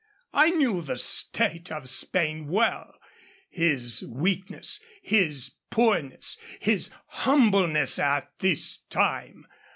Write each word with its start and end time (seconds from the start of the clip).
I 0.33 0.49
knew 0.49 0.81
the 0.81 0.97
state 0.97 1.71
of 1.71 1.87
Spain 1.87 2.47
well, 2.47 2.95
his 3.51 4.01
weakness, 4.01 4.79
his 5.03 5.53
poorness, 5.69 6.39
his 6.59 6.89
humbleness 7.05 7.99
at 7.99 8.31
this 8.39 8.77
time. 8.89 9.45